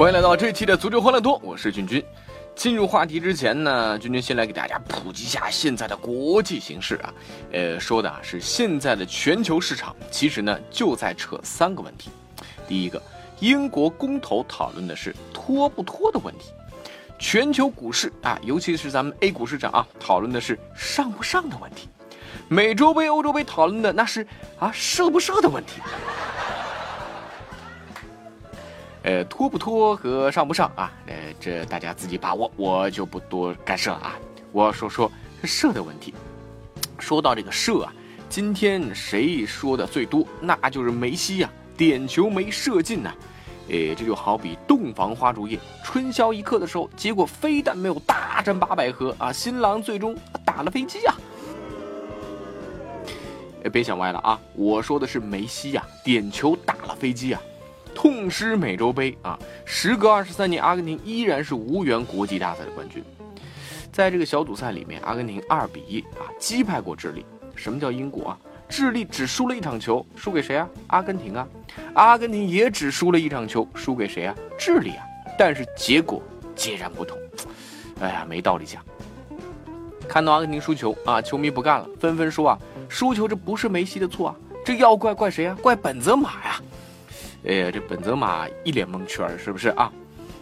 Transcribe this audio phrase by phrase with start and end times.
[0.00, 2.02] 欢迎来到这期的足球欢乐多，我是俊君。
[2.54, 7.12] 进入话题之前呢，君君先来给大家普及一下现在的国际形势啊。
[7.52, 12.08] 呃，说的啊是现在的全球市场，其实呢就在扯三个问题。
[12.66, 13.02] 第一个，
[13.40, 16.46] 英国公投讨论的是脱不脱的问题；
[17.18, 21.88] 全球股市啊，尤其是咱们 A 股市场啊，讨论的是上不上的问题；
[22.48, 24.26] 美洲杯、欧洲杯讨论的那是
[24.58, 25.82] 啊射不射的问题。
[29.02, 30.92] 呃，脱不脱和上不上啊？
[31.06, 34.18] 呃，这大家自己把握，我就不多干涉了啊。
[34.52, 35.10] 我要说说
[35.44, 36.12] 射的问题。
[36.98, 37.92] 说到这个射啊，
[38.28, 40.26] 今天谁说的最多？
[40.38, 43.14] 那就是梅西呀，点球没射进呐。
[43.68, 51.14] 诶，这就好比洞房花烛夜，春宵一刻的时候，结果非但没有大战八百合啊，新郎最终打了飞机呀。
[53.72, 57.40] 别想歪了啊，我说的是梅西呀，点球打了飞机啊。
[58.00, 59.38] 痛失美洲杯啊！
[59.66, 63.04] 时隔二十三年，阿根廷依然是无缘国际大赛的冠军。
[63.92, 67.26] 在这个小组赛里面，阿根廷二比一啊击败过智利。
[67.54, 68.38] 什么叫英国啊？
[68.70, 70.66] 智利只输了一场球，输给谁啊？
[70.86, 71.46] 阿根廷啊！
[71.92, 74.34] 阿根廷也只输了一场球，输给谁啊？
[74.58, 75.04] 智利啊！
[75.38, 76.22] 但是结果
[76.56, 77.18] 截然不同。
[78.00, 78.82] 哎呀，没道理讲。
[80.08, 85.54] 看到阿根廷输球啊，球迷不干了，纷纷说啊，输球这不是梅西的错啊，这要怪怪谁啊？
[85.60, 86.62] 怪本泽马呀！
[87.44, 89.90] 呀，这本泽马一脸蒙圈，是不是啊？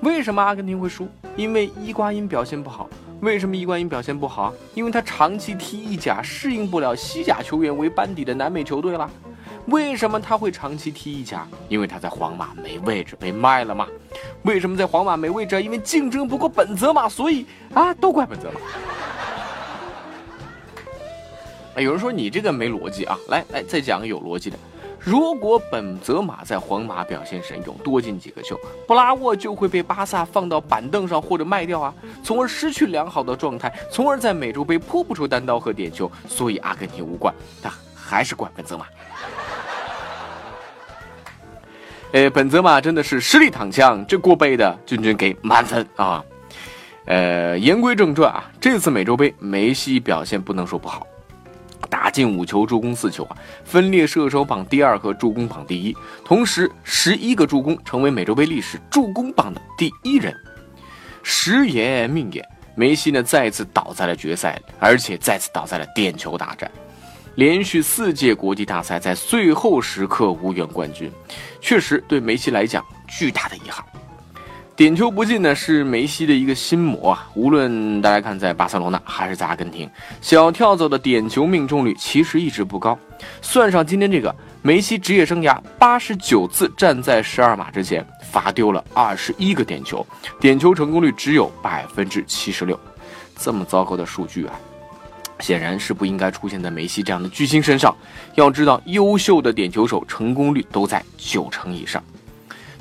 [0.00, 1.08] 为什么阿根廷会输？
[1.36, 2.88] 因为伊瓜因表现不好。
[3.20, 4.52] 为什么伊瓜因表现不好？
[4.74, 9.08] 因为他长期踢意甲，适应不了西甲球员为班底的南美球队了。
[9.66, 11.46] 为什么他会长期踢意甲？
[11.68, 13.86] 因为他在皇马没位置，被卖了嘛。
[14.42, 15.62] 为什么在皇马没位置？
[15.62, 18.60] 因为竞争不过本泽马，所以啊，都怪本泽马。
[21.76, 23.16] 哎，有人说你这个没逻辑啊！
[23.28, 24.58] 来来，再讲个有逻辑的。
[25.02, 28.54] 如果本泽马在皇马表现神勇，多进几个球，
[28.86, 38.84] 布拉沃就会被巴萨放到板凳上或者卖掉啊，从而失去良好的状态，从而在美洲杯扑不出单刀和点球，所以阿根廷无冠，但还是怪本泽马。
[42.12, 46.22] 哎，本泽马真的是实力躺枪，这过杯的君君给满分啊。
[47.06, 51.06] 呃，言归正传啊，这次美洲杯梅西表现不能说不好。
[51.90, 60.34] 打进五球，助攻四球啊，分列射手榜第二和助攻榜第一，同时十一个助攻，成为美洲杯历史助攻榜的第一人。
[61.22, 62.42] 时也命也，
[62.74, 66.70] 梅西呢再次倒在了决赛，而且再次倒在了点球大战。
[67.34, 71.10] 连续四届国际大赛在最后时刻无缘冠军，
[71.60, 73.84] 确实对梅西来讲巨大的遗憾。
[74.80, 77.28] 点球不进呢，是梅西的一个心魔啊！
[77.34, 79.86] 无论大家看在巴塞罗那还是在阿根廷，
[80.22, 82.98] 小跳蚤的点球命中率其实一直不高。
[83.42, 90.06] 算上今天这个，梅西职业生涯八十九次站在十二码之前罚丢了二十一个点球，
[90.40, 92.80] 点球成功率只有百分之七十六。
[93.36, 94.54] 这么糟糕的数据啊，
[95.40, 97.94] 显然是不应该出现在梅西这样的巨星身上。
[98.34, 102.02] 要知道，优秀的点球手成功率都在九成以上。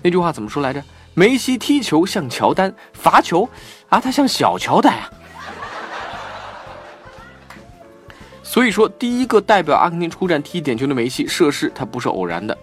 [0.00, 0.80] 那句话怎么说来着？
[1.18, 3.48] 梅西踢球像乔丹，罚球
[3.88, 5.10] 啊，他像小乔丹啊。
[8.40, 12.56] 所以说，第一个代表阿根廷出战踢点球的梅西射失，他不是偶然的。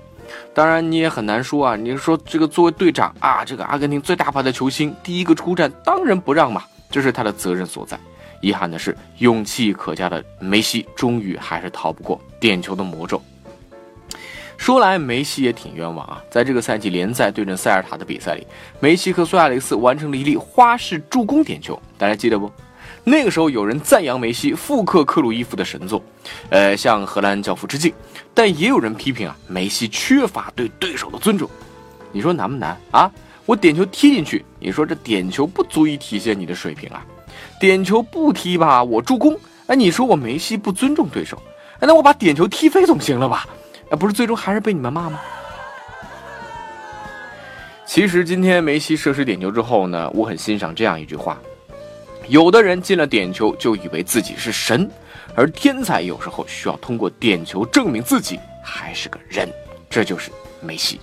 [0.54, 1.76] 当然，你也很难说啊。
[1.76, 8.00] 你说这个作为队长啊，这个阿根廷最大牌的球星，第一个出战当仁不让嘛，这是他的责任所在。
[8.40, 13.22] 遗憾的是，勇气可嘉的梅西终于还是逃不过点球的魔咒。
[14.58, 18.46] 说来梅西也挺冤枉啊，在这个赛季联赛对阵塞尔塔的比赛里，
[18.80, 22.52] 梅西和苏亚雷斯完成了一粒花式助攻点球，大家记得不？
[23.04, 26.02] 那个时候有人赞扬梅西复刻克鲁伊夫的神作，
[26.50, 27.94] 呃，向荷兰教父致敬，
[28.34, 31.48] 但也有人批评啊，梅西缺乏对对手的尊重。
[32.12, 33.12] 你说难不难啊？
[33.46, 37.06] 我点球踢进去，你说这点球不足以体现你的水平啊？
[37.60, 39.38] 点球不踢吧，我助攻，
[39.68, 41.40] 哎，你说我梅西不尊重对手，
[41.76, 43.48] 哎，那我把点球踢飞总行了吧？
[43.96, 45.22] 哎，不是，最终还是被你们骂吗？
[47.86, 51.40] 其实今天梅西射失点球之后呢，我很欣赏这样一句话：
[52.28, 54.92] 有的人进了点球就以为自己是神，
[55.34, 59.48] 而天才有时候需要通过点球证明自己还是个人，
[59.90, 61.00] 这就是梅西。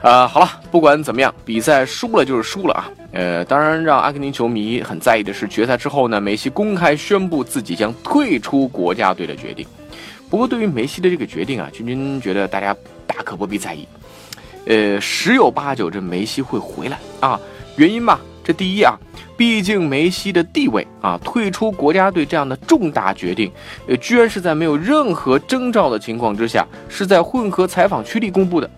[0.00, 2.88] 啊，好了，不管怎么样，比赛输了就是输了啊。
[3.10, 9.66] 呃，当然，让阿根廷球迷很在意的是，决赛之后呢，梅西公开宣布自己将退出国家队的决定。
[10.30, 12.76] 不过，对于梅西的这个决定啊，君君觉得大家
[13.06, 13.88] 大可不必在意。
[14.66, 17.40] 呃，十有八九这梅西会回来啊。
[17.76, 18.94] 原因嘛，这第一啊。
[19.38, 23.52] 毕竟梅西的地位啊，退出国家队这样的重大决定，
[23.86, 28.68] 呃，居然是在没有任何征兆的情况之下，是在混合采访区里公布的，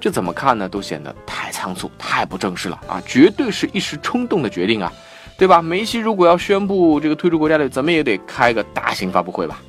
[0.00, 0.68] 这怎么看呢？
[0.68, 3.00] 都显得太仓促、太不正式了啊！
[3.06, 4.92] 绝对是一时冲动的决定啊，
[5.36, 5.62] 对吧？
[5.62, 9.62] 梅西如果要宣布这个退出国家队，怎么也得开个大型发布会吧？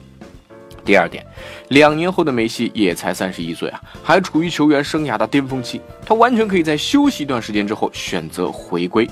[0.89, 1.23] 第二点，
[1.67, 9.07] 两年后的梅西也才三十一岁啊，还处于球员生涯的巅峰期，他完全可以在休息一段时间之后选择回归。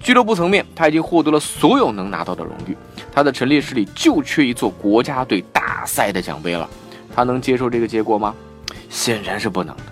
[0.00, 2.76] 俱乐部层面，他已经获得了所有能拿到的荣誉，
[3.12, 6.68] 他的陈列室里就缺一座国家队大赛的奖杯了。
[7.14, 8.34] 他能接受这个结果吗？
[8.88, 9.82] 显然是不能的。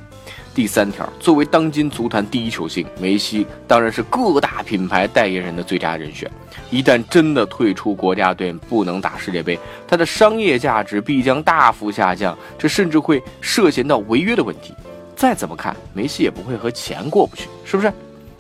[0.59, 6.29] 第三条，作为当今足坛第一球星，梅西当然是各大品牌代言人的最佳人选。
[6.69, 9.57] 一旦真的退出国家队，不能打世界杯，
[9.87, 14.75] 他的商业价值必将大幅下降，这甚至会涉嫌到违约的问题。
[15.15, 17.93] 再怎么看，梅西也不会和钱过不去，是不是？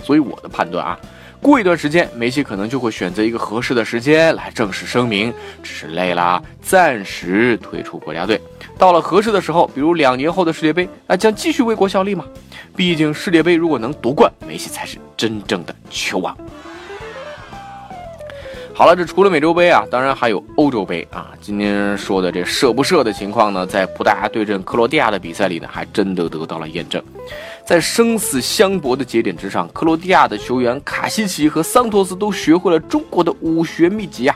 [0.02, 0.98] 所以我的判断啊。
[1.40, 5.32] 过一段时间，梅西可能就会选择一个合适的时间来正式声明，
[5.62, 8.40] 只是累了，暂时退出国家队。
[8.76, 12.24] 到了合适的时候，比如两年后的世界杯，那将继续为国效力嘛。
[12.76, 16.36] 毕竟世界杯如果能夺冠，梅西才是真正的球王。
[18.74, 21.32] 好了，这除了美洲杯啊，当然还有欧洲杯啊。
[21.40, 27.02] 今天说的这射不射的情况呢，在葡萄牙对阵克罗地亚的比赛里呢，还真的得到了验证。
[27.68, 34.34] 在生死相搏的节点之上，克罗地亚的球员卡西奇和桑托斯都学会了中国的武学秘籍啊。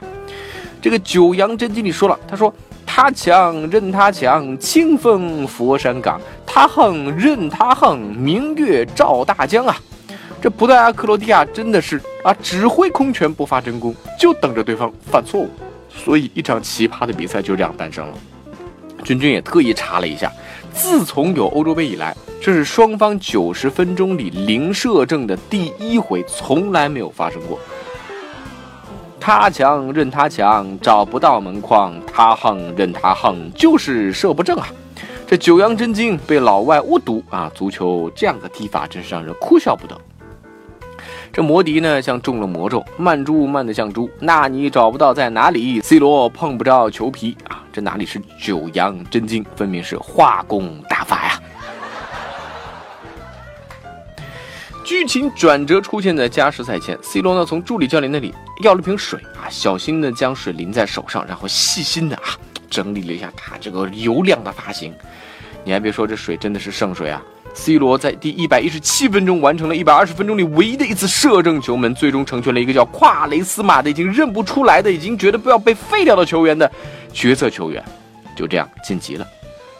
[0.82, 9.74] 这个九阳真经里说了，他说：“他强任他强，清风佛山岗；他横任他横，明月照大江啊。”
[10.42, 15.48] 这葡萄牙、克罗地亚真的是啊，只会空拳不发真功，就等着对方犯错误。
[15.88, 18.14] 所以一场奇葩的比赛就这样诞生了。
[19.02, 20.30] 君君也特意查了一下，
[20.72, 27.58] 自从有欧洲杯以来，这是双方九十分钟里零射正的第一回，从来没有发生过。
[29.20, 34.66] 他强任他强，找不到门框；他横任他横，就是射不正啊。
[35.26, 39.96] 这九阳真经被老外误读啊，足球这样的踢法真是让人哭笑不得。
[41.32, 44.10] 这摩迪呢，像中了魔咒，慢猪慢的像猪。
[44.18, 47.61] 那你找不到在哪里？C 罗碰不着球皮啊！
[47.72, 51.40] 这哪里是九阳真经，分明是化功大法呀！
[54.84, 62.36] 剧情转折出现在加时赛前，C 罗呢从助理教练那里要了瓶水啊，小心的将水淋在手上，然后细心的啊
[62.68, 64.94] 整理了一下他这个油亮的发型。
[65.64, 67.22] 你还别说，这水真的是圣水啊
[67.54, 76.70] ！C 罗在第一百一十七分钟完成了一百二十分钟里唯一的一次射正球门，最终成全了一个叫夸雷斯马的已经认不出来的、已经觉得不要被废掉的球员的
[77.12, 77.82] 角色球员，
[78.36, 79.26] 就这样晋级了。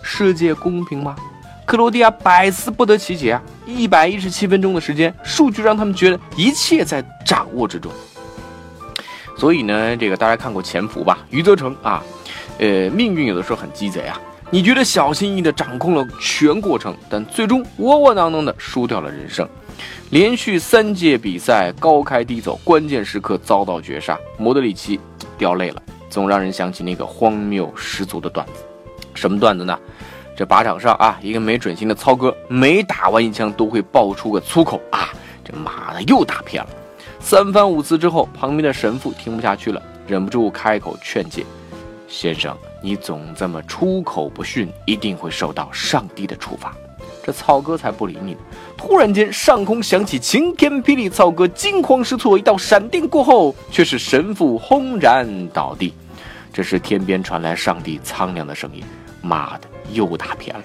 [0.03, 1.17] 世界公平吗？
[1.65, 3.43] 克罗地亚百思不得其解啊！
[3.67, 7.91] 一百一十七分钟的时间，数据让他们觉得一切在掌握之中。
[9.39, 11.19] 所以呢，这个大家看过《潜伏》吧？
[11.31, 12.03] 余则成啊，
[12.59, 14.21] 呃，命运有的时候很鸡贼啊。
[14.55, 19.49] 你觉得小心翼翼地掌控了全过程，但最终窝窝囊囊地输掉了人生。
[20.11, 25.01] 连续三届比赛高开低走，关键时刻遭到绝杀，莫德里奇
[25.39, 28.53] 掉泪了，总让人想起那个荒谬十足的段子。
[29.15, 29.79] 什么段子呢？
[30.37, 35.09] 这靶场上啊，一个没准心的操哥，每打完一枪都会爆出个粗口啊，
[35.43, 36.69] 这妈的又打偏了。
[37.21, 41.43] 三番五次之后，旁边的神父听不下去了，忍不住开口劝诫。
[42.13, 46.77] 先生，你总这么出口不逊，一定会受到上帝的处罚。
[47.25, 48.39] 这草哥才不理你呢！
[48.77, 52.39] 突然间，上空响起晴天霹雳，草哥惊慌失措。
[52.39, 55.95] 一道闪电过后，却是神父轰然倒地。
[56.53, 58.85] 这时，天边传来上帝苍凉的声音
[59.23, 60.63] ：“妈的，又打偏了。”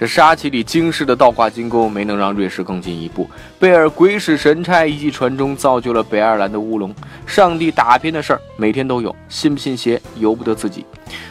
[0.00, 3.28] 这沙奇里惊世的倒挂金钩没能让瑞士更进一步，
[3.58, 6.90] 贝尔鬼使神差一记传中造就了北爱尔兰的乌龙。
[7.26, 10.86] 上帝打偏的事儿每天都有，信不信邪由不得自己。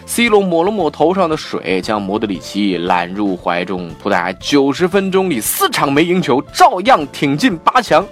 [0.06, 3.90] C 罗抹了抹头上的水，将莫德里奇揽入怀中。
[4.00, 8.06] 葡萄牙九十分钟里四场没赢球，照样挺进八强。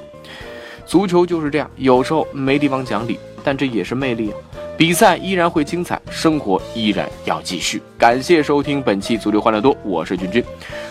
[0.87, 4.35] 足球就是这样，有时候没地方讲理，但这也是魅力啊。
[4.77, 7.81] 比赛依然会精彩，生活依然要继续。
[7.98, 10.43] 感谢收听本期足球欢乐多，我是君君。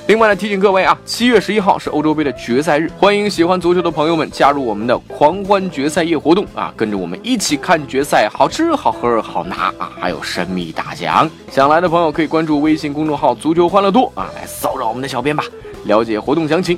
[0.09, 11.31] 另外呢，提醒各位啊，七月十一号是欧洲杯的决赛日，欢迎喜欢足球的朋友们加入我们的狂欢决赛夜活动啊，跟着我们一起看决赛，好吃好喝好拿啊，还有神秘大奖。
[11.52, 15.45] 想来的朋友可以关注微信公众号“足球欢乐多”啊，来骚扰我们的小编吧，
[15.85, 16.76] 了解活动详情。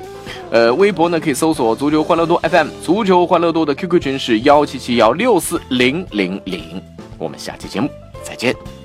[0.51, 6.79] 呃，微博呢可以搜索“足球欢乐多 FM”，足球欢乐多的 QQ 群是幺七七幺六四零零零。
[7.19, 7.89] 我们下期节目
[8.23, 8.78] 再见。